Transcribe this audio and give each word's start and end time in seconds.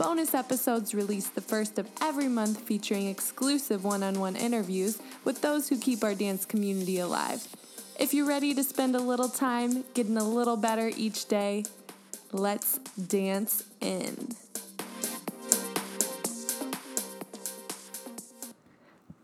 Bonus 0.00 0.32
episodes 0.32 0.94
released 0.94 1.34
the 1.34 1.42
first 1.42 1.78
of 1.78 1.86
every 2.00 2.26
month 2.26 2.60
featuring 2.60 3.06
exclusive 3.08 3.84
one 3.84 4.02
on 4.02 4.18
one 4.18 4.34
interviews 4.34 4.98
with 5.24 5.42
those 5.42 5.68
who 5.68 5.78
keep 5.78 6.02
our 6.02 6.14
dance 6.14 6.46
community 6.46 7.00
alive. 7.00 7.46
If 7.98 8.14
you're 8.14 8.26
ready 8.26 8.54
to 8.54 8.64
spend 8.64 8.96
a 8.96 8.98
little 8.98 9.28
time 9.28 9.84
getting 9.92 10.16
a 10.16 10.24
little 10.24 10.56
better 10.56 10.90
each 10.96 11.28
day, 11.28 11.64
let's 12.32 12.78
dance 12.78 13.64
in. 13.82 14.28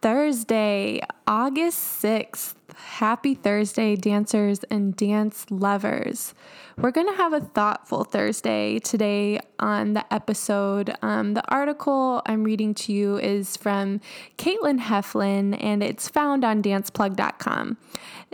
Thursday, 0.00 1.02
August 1.26 2.02
6th. 2.02 2.54
Happy 2.96 3.34
Thursday, 3.34 3.96
dancers 3.96 4.64
and 4.64 4.94
dance 4.94 5.46
lovers. 5.50 6.34
We're 6.76 6.90
going 6.90 7.06
to 7.06 7.14
have 7.14 7.32
a 7.32 7.40
thoughtful 7.40 8.04
Thursday 8.04 8.80
today 8.80 9.40
on 9.58 9.94
the 9.94 10.12
episode. 10.12 10.94
Um, 11.00 11.32
the 11.32 11.42
article 11.50 12.20
I'm 12.26 12.44
reading 12.44 12.74
to 12.74 12.92
you 12.92 13.16
is 13.16 13.56
from 13.56 14.02
Caitlin 14.36 14.78
Heflin 14.78 15.56
and 15.58 15.82
it's 15.82 16.10
found 16.10 16.44
on 16.44 16.62
danceplug.com. 16.62 17.78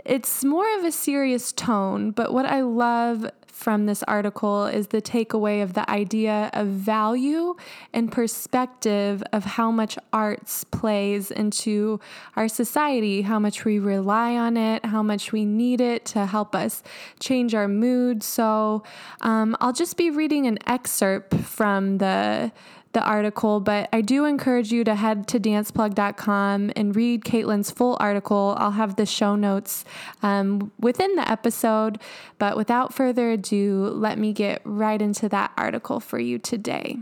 It's 0.03 0.43
more 0.43 0.77
of 0.77 0.83
a 0.83 0.91
serious 0.91 1.53
tone, 1.53 2.11
but 2.11 2.33
what 2.33 2.45
I 2.45 2.59
love 2.59 3.31
from 3.51 3.85
this 3.85 4.03
article 4.03 4.65
is 4.65 4.87
the 4.87 5.01
takeaway 5.01 5.61
of 5.61 5.73
the 5.73 5.89
idea 5.89 6.49
of 6.53 6.67
value 6.67 7.55
and 7.93 8.11
perspective 8.11 9.23
of 9.33 9.43
how 9.43 9.71
much 9.71 9.97
arts 10.13 10.63
plays 10.63 11.31
into 11.31 11.99
our 12.35 12.47
society, 12.47 13.21
how 13.21 13.39
much 13.39 13.65
we 13.65 13.79
rely 13.79 14.35
on 14.35 14.57
it, 14.57 14.85
how 14.85 15.03
much 15.03 15.31
we 15.31 15.45
need 15.45 15.81
it 15.81 16.05
to 16.05 16.25
help 16.25 16.55
us 16.55 16.83
change 17.19 17.53
our 17.53 17.67
mood. 17.67 18.23
So 18.23 18.83
um, 19.21 19.57
I'll 19.59 19.73
just 19.73 19.97
be 19.97 20.09
reading 20.09 20.47
an 20.47 20.57
excerpt 20.67 21.35
from 21.35 21.97
the 21.97 22.51
the 22.93 23.01
article, 23.03 23.59
but 23.59 23.87
I 23.93 24.01
do 24.01 24.25
encourage 24.25 24.71
you 24.71 24.83
to 24.83 24.95
head 24.95 25.27
to 25.27 25.39
danceplug.com 25.39 26.71
and 26.75 26.95
read 26.95 27.23
Caitlin's 27.23 27.69
full 27.69 27.97
article. 27.99 28.55
I'll 28.57 28.71
have 28.71 28.95
the 28.95 29.05
show 29.05 29.35
notes 29.35 29.85
um, 30.23 30.71
within 30.79 31.15
the 31.15 31.29
episode, 31.29 31.99
but 32.39 32.57
without 32.57 32.93
further 32.93 33.31
ado, 33.31 33.91
let 33.93 34.17
me 34.17 34.33
get 34.33 34.61
right 34.63 35.01
into 35.01 35.29
that 35.29 35.51
article 35.55 35.99
for 35.99 36.19
you 36.19 36.39
today. 36.39 36.97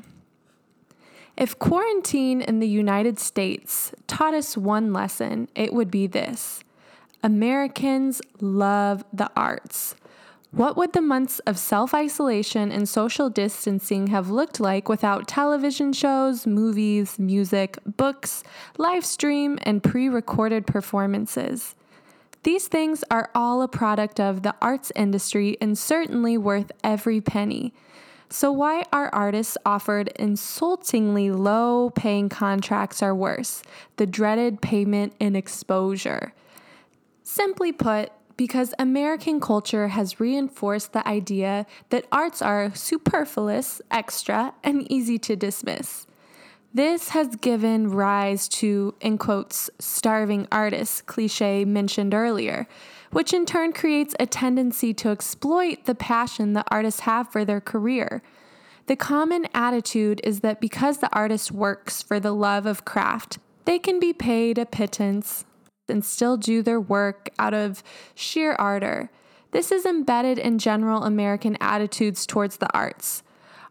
If 1.38 1.58
quarantine 1.60 2.42
in 2.42 2.60
the 2.60 2.68
United 2.68 3.20
States 3.20 3.94
taught 4.08 4.34
us 4.34 4.58
one 4.58 4.92
lesson, 4.92 5.48
it 5.56 5.72
would 5.72 5.92
be 5.92 6.08
this 6.08 6.64
Americans 7.24 8.22
love 8.42 9.06
the 9.14 9.30
arts. 9.36 9.96
What 10.58 10.76
would 10.76 10.94
the 10.94 11.02
months 11.02 11.38
of 11.46 11.60
self 11.60 11.94
isolation 11.94 12.72
and 12.72 12.90
social 12.90 13.30
distancing 13.30 14.08
have 14.08 14.32
looked 14.32 14.60
like 14.60 14.90
without 14.90 15.28
television 15.28 15.94
shows, 15.94 16.48
movies, 16.48 17.20
music, 17.20 17.78
books, 17.86 18.44
live 18.80 19.06
stream, 19.06 19.60
and 19.62 19.84
pre 19.84 20.10
recorded 20.10 20.66
performances? 20.66 21.76
These 22.42 22.70
things 22.70 23.04
are 23.12 23.30
all 23.36 23.62
a 23.62 23.68
product 23.68 24.20
of 24.20 24.42
the 24.42 24.56
arts 24.60 24.92
industry 24.96 25.58
and 25.62 25.78
certainly 25.78 26.40
worth 26.40 26.72
every 26.84 27.22
penny. 27.22 27.72
So, 28.32 28.52
why 28.52 28.84
are 28.92 29.14
artists 29.14 29.60
offered 29.64 30.08
insultingly 30.16 31.30
low 31.30 31.92
paying 31.92 32.30
contracts 32.30 33.04
or 33.04 33.14
worse, 33.14 33.62
the 33.98 34.08
dreaded 34.08 34.64
payment 34.64 35.14
and 35.22 35.38
exposure? 35.38 36.34
Simply 37.22 37.72
put, 37.72 38.12
because 38.38 38.74
American 38.78 39.40
culture 39.40 39.90
has 39.90 40.20
reinforced 40.20 40.94
the 40.94 41.06
idea 41.08 41.66
that 41.90 42.06
arts 42.12 42.42
are 42.42 42.74
superfluous, 42.74 43.82
extra, 43.90 44.54
and 44.64 44.90
easy 44.92 45.18
to 45.18 45.36
dismiss. 45.36 46.06
This 46.74 47.10
has 47.10 47.36
given 47.38 47.90
rise 47.90 48.48
to, 48.50 48.94
in 49.02 49.18
quotes, 49.18 49.70
starving 49.80 50.48
artists 50.52 51.02
cliche 51.02 51.66
mentioned 51.66 52.14
earlier, 52.14 52.68
which 53.12 53.34
in 53.34 53.46
turn 53.46 53.74
creates 53.74 54.14
a 54.20 54.28
tendency 54.28 54.94
to 54.94 55.10
exploit 55.10 55.86
the 55.86 55.96
passion 55.96 56.54
that 56.54 56.68
artists 56.70 57.02
have 57.02 57.32
for 57.32 57.44
their 57.44 57.62
career. 57.62 58.22
The 58.86 58.96
common 58.96 59.48
attitude 59.54 60.22
is 60.24 60.42
that 60.42 60.62
because 60.62 61.00
the 61.00 61.14
artist 61.14 61.52
works 61.52 62.04
for 62.04 62.20
the 62.20 62.32
love 62.32 62.66
of 62.66 62.86
craft, 62.86 63.40
they 63.66 63.80
can 63.80 64.00
be 64.00 64.14
paid 64.14 64.58
a 64.58 64.66
pittance, 64.66 65.46
and 65.90 66.04
still 66.04 66.38
do 66.38 66.62
their 66.62 66.80
work 66.80 67.30
out 67.40 67.54
of 67.54 67.84
sheer 68.16 68.54
ardor. 68.54 69.10
This 69.52 69.72
is 69.72 69.86
embedded 69.86 70.38
in 70.38 70.60
general 70.60 71.04
American 71.04 71.58
attitudes 71.62 72.26
towards 72.26 72.58
the 72.58 72.72
arts. 72.74 73.24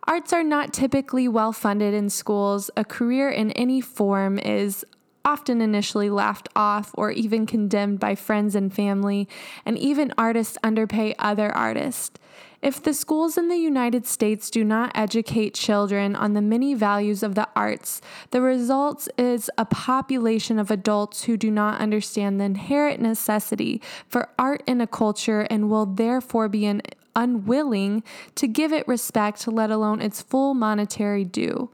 Arts 0.08 0.32
are 0.32 0.44
not 0.44 0.72
typically 0.72 1.26
well 1.26 1.52
funded 1.52 1.92
in 1.92 2.10
schools. 2.10 2.70
A 2.76 2.84
career 2.84 3.28
in 3.28 3.50
any 3.52 3.80
form 3.80 4.38
is 4.38 4.84
often 5.26 5.60
initially 5.60 6.08
laughed 6.08 6.48
off 6.54 6.92
or 6.94 7.10
even 7.10 7.44
condemned 7.44 7.98
by 7.98 8.14
friends 8.14 8.54
and 8.54 8.72
family, 8.72 9.28
and 9.66 9.76
even 9.76 10.14
artists 10.16 10.56
underpay 10.62 11.14
other 11.18 11.50
artists. 11.52 12.18
If 12.62 12.82
the 12.82 12.94
schools 12.94 13.36
in 13.36 13.48
the 13.48 13.56
United 13.56 14.06
States 14.06 14.50
do 14.50 14.64
not 14.64 14.90
educate 14.94 15.54
children 15.54 16.16
on 16.16 16.32
the 16.32 16.40
many 16.40 16.74
values 16.74 17.22
of 17.22 17.34
the 17.34 17.48
arts, 17.54 18.00
the 18.30 18.40
result 18.40 19.08
is 19.18 19.50
a 19.58 19.64
population 19.64 20.58
of 20.58 20.70
adults 20.70 21.24
who 21.24 21.36
do 21.36 21.50
not 21.50 21.80
understand 21.80 22.40
the 22.40 22.44
inherent 22.44 23.00
necessity 23.00 23.82
for 24.08 24.30
art 24.38 24.62
in 24.66 24.80
a 24.80 24.86
culture 24.86 25.42
and 25.50 25.68
will 25.68 25.86
therefore 25.86 26.48
be 26.48 26.80
unwilling 27.14 28.02
to 28.36 28.46
give 28.46 28.72
it 28.72 28.88
respect, 28.88 29.46
let 29.46 29.70
alone 29.70 30.00
its 30.00 30.22
full 30.22 30.54
monetary 30.54 31.24
due. 31.24 31.70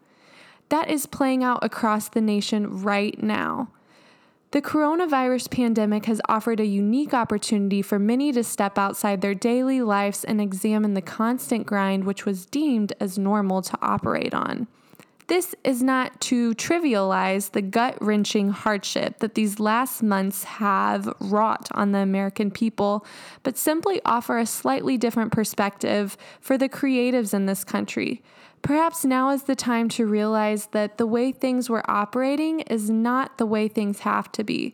That 0.72 0.88
is 0.88 1.04
playing 1.04 1.44
out 1.44 1.62
across 1.62 2.08
the 2.08 2.22
nation 2.22 2.80
right 2.80 3.22
now. 3.22 3.68
The 4.52 4.62
coronavirus 4.62 5.50
pandemic 5.50 6.06
has 6.06 6.18
offered 6.30 6.60
a 6.60 6.64
unique 6.64 7.12
opportunity 7.12 7.82
for 7.82 7.98
many 7.98 8.32
to 8.32 8.42
step 8.42 8.78
outside 8.78 9.20
their 9.20 9.34
daily 9.34 9.82
lives 9.82 10.24
and 10.24 10.40
examine 10.40 10.94
the 10.94 11.02
constant 11.02 11.66
grind 11.66 12.04
which 12.04 12.24
was 12.24 12.46
deemed 12.46 12.94
as 13.00 13.18
normal 13.18 13.60
to 13.60 13.78
operate 13.82 14.32
on. 14.32 14.66
This 15.32 15.54
is 15.64 15.82
not 15.82 16.20
to 16.28 16.54
trivialize 16.56 17.52
the 17.52 17.62
gut 17.62 17.96
wrenching 18.02 18.50
hardship 18.50 19.20
that 19.20 19.34
these 19.34 19.58
last 19.58 20.02
months 20.02 20.44
have 20.44 21.10
wrought 21.20 21.70
on 21.72 21.92
the 21.92 22.00
American 22.00 22.50
people, 22.50 23.06
but 23.42 23.56
simply 23.56 24.02
offer 24.04 24.36
a 24.36 24.44
slightly 24.44 24.98
different 24.98 25.32
perspective 25.32 26.18
for 26.38 26.58
the 26.58 26.68
creatives 26.68 27.32
in 27.32 27.46
this 27.46 27.64
country 27.64 28.20
Perhaps 28.62 29.04
now 29.04 29.30
is 29.30 29.42
the 29.42 29.56
time 29.56 29.88
to 29.88 30.06
realize 30.06 30.66
that 30.66 30.96
the 30.96 31.06
way 31.06 31.32
things 31.32 31.68
were 31.68 31.88
operating 31.90 32.60
is 32.60 32.88
not 32.88 33.36
the 33.36 33.46
way 33.46 33.66
things 33.66 34.00
have 34.00 34.30
to 34.32 34.44
be. 34.44 34.72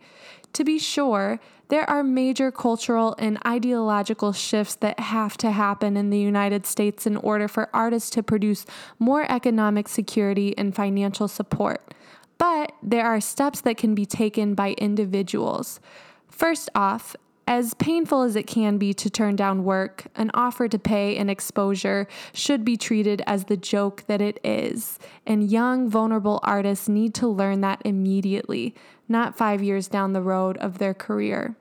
To 0.55 0.65
be 0.65 0.79
sure, 0.79 1.39
there 1.69 1.89
are 1.89 2.03
major 2.03 2.51
cultural 2.51 3.15
and 3.19 3.39
ideological 3.47 4.33
shifts 4.33 4.75
that 4.77 4.99
have 4.99 5.37
to 5.39 5.51
happen 5.51 5.97
in 5.97 6.11
the 6.11 6.19
United 6.19 6.67
States 6.67 7.07
in 7.07 7.17
order 7.17 7.47
for 7.47 7.69
artists 7.75 8.11
to 8.11 8.23
produce 8.23 8.65
more 8.99 9.31
economic 9.31 9.89
security 9.89 10.57
and 10.57 10.75
financial 10.75 11.29
support. 11.29 11.95
But 12.39 12.73
there 12.83 13.05
are 13.05 13.21
steps 13.21 13.61
that 13.63 13.77
can 13.77 13.95
be 13.95 14.07
taken 14.07 14.55
by 14.55 14.73
individuals. 14.73 15.81
First 16.29 16.71
off, 16.75 17.17
as 17.49 17.73
painful 17.73 18.21
as 18.21 18.37
it 18.37 18.47
can 18.47 18.77
be 18.77 18.93
to 18.93 19.09
turn 19.09 19.35
down 19.35 19.65
work, 19.65 20.07
an 20.17 20.31
offer 20.35 20.69
to 20.69 20.79
pay 20.79 21.17
an 21.17 21.31
exposure 21.31 22.07
should 22.35 22.63
be 22.63 22.77
treated 22.77 23.23
as 23.27 23.47
the 23.47 23.57
joke 23.57 24.05
that 24.07 24.21
it 24.21 24.39
is. 24.45 24.99
And 25.27 25.51
young, 25.51 25.89
vulnerable 25.89 26.41
artists 26.43 26.91
need 26.91 27.15
to 27.15 27.27
learn 27.27 27.63
that 27.63 27.81
immediately, 27.87 28.75
not 29.09 29.35
five 29.35 29.63
years 29.63 29.89
down 29.89 30.13
the 30.13 30.21
road 30.21 30.59
of 30.59 30.77
their 30.77 30.93
career. 30.93 31.57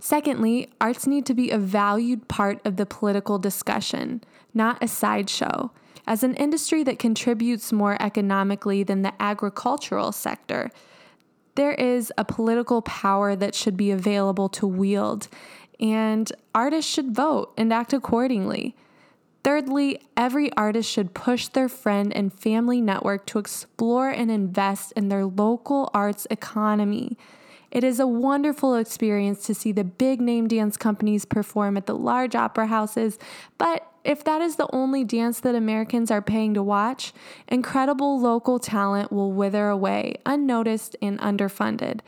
Secondly, 0.00 0.72
arts 0.80 1.06
need 1.06 1.24
to 1.26 1.34
be 1.34 1.50
a 1.50 1.58
valued 1.58 2.26
part 2.26 2.60
of 2.66 2.76
the 2.76 2.84
political 2.84 3.38
discussion, 3.38 4.24
not 4.52 4.82
a 4.82 4.88
sideshow. 4.88 5.70
As 6.04 6.24
an 6.24 6.34
industry 6.34 6.82
that 6.82 6.98
contributes 6.98 7.72
more 7.72 7.96
economically 8.02 8.82
than 8.82 9.02
the 9.02 9.14
agricultural 9.22 10.10
sector, 10.10 10.72
there 11.54 11.72
is 11.72 12.12
a 12.18 12.24
political 12.24 12.82
power 12.82 13.36
that 13.36 13.54
should 13.54 13.76
be 13.76 13.90
available 13.90 14.48
to 14.50 14.66
wield, 14.66 15.28
and 15.80 16.30
artists 16.54 16.90
should 16.92 17.14
vote 17.14 17.52
and 17.56 17.72
act 17.72 17.92
accordingly. 17.92 18.76
Thirdly, 19.42 20.00
every 20.16 20.52
artist 20.54 20.90
should 20.90 21.12
push 21.12 21.48
their 21.48 21.68
friend 21.68 22.14
and 22.16 22.32
family 22.32 22.80
network 22.80 23.26
to 23.26 23.38
explore 23.38 24.08
and 24.08 24.30
invest 24.30 24.92
in 24.96 25.08
their 25.08 25.26
local 25.26 25.90
arts 25.92 26.26
economy. 26.30 27.18
It 27.74 27.82
is 27.82 27.98
a 27.98 28.06
wonderful 28.06 28.76
experience 28.76 29.44
to 29.46 29.54
see 29.54 29.72
the 29.72 29.82
big 29.82 30.20
name 30.20 30.46
dance 30.46 30.76
companies 30.76 31.24
perform 31.24 31.76
at 31.76 31.86
the 31.86 31.96
large 31.96 32.36
opera 32.36 32.68
houses, 32.68 33.18
but 33.58 33.90
if 34.04 34.22
that 34.22 34.40
is 34.40 34.54
the 34.54 34.68
only 34.72 35.02
dance 35.02 35.40
that 35.40 35.56
Americans 35.56 36.08
are 36.10 36.22
paying 36.22 36.54
to 36.54 36.62
watch, 36.62 37.12
incredible 37.48 38.20
local 38.20 38.60
talent 38.60 39.10
will 39.10 39.32
wither 39.32 39.68
away, 39.68 40.14
unnoticed 40.24 40.94
and 41.02 41.18
underfunded. 41.18 41.98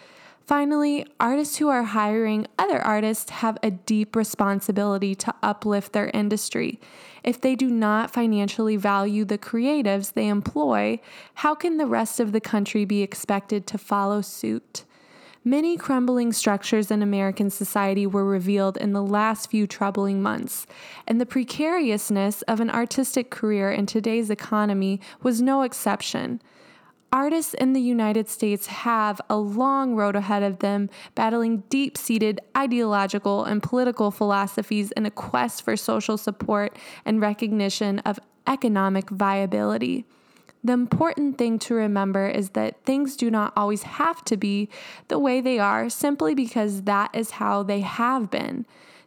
Finally, 0.46 1.04
artists 1.18 1.56
who 1.56 1.68
are 1.68 1.82
hiring 1.82 2.46
other 2.56 2.80
artists 2.80 3.30
have 3.30 3.58
a 3.64 3.72
deep 3.72 4.14
responsibility 4.14 5.16
to 5.16 5.34
uplift 5.42 5.92
their 5.92 6.10
industry. 6.14 6.78
If 7.24 7.40
they 7.40 7.56
do 7.56 7.68
not 7.68 8.12
financially 8.12 8.76
value 8.76 9.24
the 9.24 9.38
creatives 9.38 10.12
they 10.12 10.28
employ, 10.28 11.00
how 11.34 11.56
can 11.56 11.78
the 11.78 11.86
rest 11.86 12.20
of 12.20 12.30
the 12.30 12.40
country 12.40 12.84
be 12.84 13.02
expected 13.02 13.66
to 13.66 13.78
follow 13.78 14.20
suit? 14.20 14.84
Many 15.46 15.76
crumbling 15.76 16.32
structures 16.32 16.90
in 16.90 17.02
American 17.02 17.50
society 17.50 18.04
were 18.04 18.24
revealed 18.24 18.76
in 18.76 18.94
the 18.94 19.00
last 19.00 19.48
few 19.48 19.68
troubling 19.68 20.20
months, 20.20 20.66
and 21.06 21.20
the 21.20 21.24
precariousness 21.24 22.42
of 22.42 22.58
an 22.58 22.68
artistic 22.68 23.30
career 23.30 23.70
in 23.70 23.86
today's 23.86 24.28
economy 24.28 25.00
was 25.22 25.40
no 25.40 25.62
exception. 25.62 26.42
Artists 27.12 27.54
in 27.54 27.74
the 27.74 27.80
United 27.80 28.28
States 28.28 28.66
have 28.66 29.20
a 29.30 29.36
long 29.36 29.94
road 29.94 30.16
ahead 30.16 30.42
of 30.42 30.58
them, 30.58 30.90
battling 31.14 31.62
deep 31.68 31.96
seated 31.96 32.40
ideological 32.58 33.44
and 33.44 33.62
political 33.62 34.10
philosophies 34.10 34.90
in 34.96 35.06
a 35.06 35.12
quest 35.12 35.62
for 35.62 35.76
social 35.76 36.18
support 36.18 36.76
and 37.04 37.20
recognition 37.20 38.00
of 38.00 38.18
economic 38.48 39.10
viability. 39.10 40.06
The 40.64 40.72
important 40.72 41.38
thing 41.38 41.58
to 41.60 41.74
remember 41.74 42.28
is 42.28 42.50
that 42.50 42.84
things 42.84 43.16
do 43.16 43.30
not 43.30 43.52
always 43.56 43.84
have 43.84 44.24
to 44.24 44.36
be 44.36 44.68
the 45.08 45.18
way 45.18 45.40
they 45.40 45.58
are 45.58 45.88
simply 45.88 46.34
because 46.34 46.82
that 46.82 47.14
is 47.14 47.32
how 47.32 47.62
they 47.62 47.80
have 47.80 48.30
been. 48.30 48.66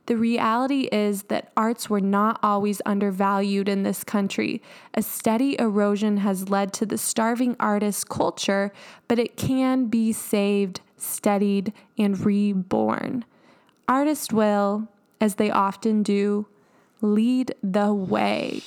The 0.09 0.17
reality 0.17 0.89
is 0.91 1.23
that 1.23 1.51
arts 1.55 1.87
were 1.87 2.01
not 2.01 2.39
always 2.41 2.81
undervalued 2.83 3.69
in 3.69 3.83
this 3.83 4.03
country. 4.03 4.59
A 4.95 5.03
steady 5.03 5.55
erosion 5.59 6.17
has 6.17 6.49
led 6.49 6.73
to 6.73 6.85
the 6.87 6.97
starving 6.97 7.55
artist 7.59 8.09
culture, 8.09 8.71
but 9.07 9.19
it 9.19 9.37
can 9.37 9.85
be 9.85 10.11
saved, 10.11 10.81
steadied, 10.97 11.73
and 11.95 12.25
reborn. 12.25 13.23
Artists 13.87 14.31
will, 14.31 14.87
as 15.21 15.35
they 15.35 15.51
often 15.51 16.01
do, 16.01 16.47
lead 17.01 17.53
the 17.61 17.93
way. 17.93 18.63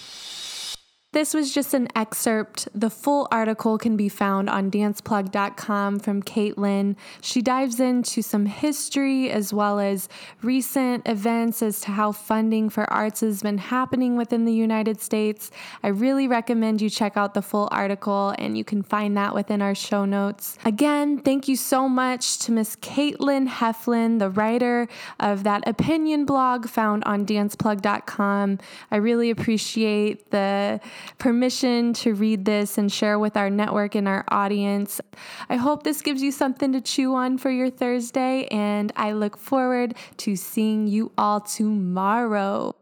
This 1.13 1.35
was 1.35 1.53
just 1.53 1.75
an 1.75 1.89
excerpt. 1.95 2.69
The 2.75 2.89
full 2.89 3.29
article 3.31 3.77
can 3.77 3.99
be 3.99 4.09
found 4.09 4.49
on 4.49 4.71
danceplug.com 4.71 5.99
from 5.99 6.23
Caitlin. 6.23 6.97
She 7.21 7.43
dives 7.43 7.81
into 7.81 8.23
some 8.23 8.47
history 8.47 9.31
as 9.31 9.53
well 9.53 9.79
as 9.79 10.09
recent 10.41 11.07
events 11.07 11.63
as 11.63 11.83
to 11.83 11.91
how 11.91 12.13
funding 12.13 12.71
for 12.71 12.91
arts 12.91 13.21
has 13.21 13.43
been 13.43 13.59
happening 13.59 14.17
within 14.17 14.47
the 14.47 14.55
United 14.55 15.03
States. 15.03 15.51
I 15.83 15.89
really 15.89 16.27
recommend 16.27 16.81
you 16.81 16.89
check 16.89 17.19
out 17.19 17.35
the 17.35 17.43
full 17.43 17.69
article, 17.71 18.35
and 18.39 18.57
you 18.57 18.65
can 18.65 18.83
find 18.83 19.15
that 19.19 19.35
within 19.35 19.61
our 19.61 19.75
show 19.75 20.07
notes. 20.07 20.57
Again, 20.65 21.19
thank 21.19 21.47
you 21.47 21.57
so 21.57 21.91
much 21.91 22.39
to 22.39 22.53
Miss 22.53 22.75
Caitlin 22.77 23.49
Heflin, 23.49 24.19
the 24.19 24.31
writer 24.31 24.89
of 25.21 25.45
that 25.45 25.69
opinion 25.69 26.25
blog 26.25 26.69
found 26.69 27.05
on 27.05 27.27
danceplug.com. 27.27 28.59
I 28.91 28.97
really 28.97 29.29
appreciate 29.29 30.31
the 30.31 30.81
permission 31.19 31.93
to 31.95 32.15
read 32.15 32.45
this 32.45 32.79
and 32.79 32.91
share 32.91 33.19
with 33.19 33.37
our 33.37 33.51
network 33.51 33.95
and 33.95 34.09
our 34.09 34.25
audience. 34.29 35.01
I 35.49 35.57
hope 35.57 35.83
this 35.83 36.03
gives 36.03 36.23
you 36.23 36.33
something 36.33 36.73
to 36.73 36.81
chew 36.81 37.15
on 37.15 37.39
for 37.39 37.51
your 37.51 37.71
Thursday, 37.71 38.47
and 38.47 38.93
I 38.97 39.13
look 39.13 39.37
forward 39.37 39.95
to 40.19 40.37
seeing 40.37 40.87
you 40.87 41.13
all 41.17 41.41
tomorrow. 41.41 42.75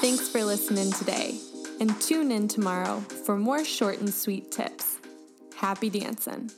Thanks 0.00 0.28
for 0.28 0.42
listening 0.42 0.92
today, 0.92 1.38
and 1.80 2.00
tune 2.00 2.30
in 2.32 2.48
tomorrow 2.48 3.00
for 3.26 3.36
more 3.36 3.64
short 3.64 3.98
and 3.98 4.12
sweet 4.12 4.50
tips. 4.50 4.98
Happy 5.56 5.90
dancing! 5.90 6.50